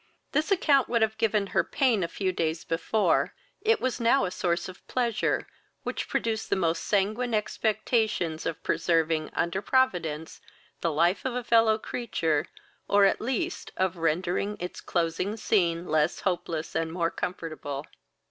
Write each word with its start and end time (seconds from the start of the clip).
This 0.31 0.49
account 0.49 0.89
would 0.89 1.03
have 1.03 1.19
given 1.19 1.45
her 1.53 1.63
paid 1.63 2.03
a 2.03 2.07
few 2.07 2.31
days 2.31 2.63
before; 2.65 3.35
it 3.61 3.79
was 3.79 3.99
now 3.99 4.25
a 4.25 4.31
source 4.31 4.67
of 4.67 4.87
pleasure, 4.87 5.45
which 5.83 6.07
produced 6.09 6.49
the 6.49 6.55
most 6.55 6.85
sanguine 6.85 7.35
expectations 7.35 8.47
of 8.47 8.63
preserving, 8.63 9.29
under 9.35 9.61
Providence, 9.61 10.41
the 10.79 10.91
life 10.91 11.23
of 11.23 11.35
a 11.35 11.43
fellow 11.43 11.77
creature, 11.77 12.47
or, 12.87 13.05
at 13.05 13.21
least, 13.21 13.73
of 13.77 13.95
rendering 13.95 14.57
its 14.59 14.81
closing 14.81 15.37
scene 15.37 15.85
less 15.87 16.21
hopeless 16.21 16.73
and 16.73 16.91
more 16.91 17.11
comfortable. 17.11 17.85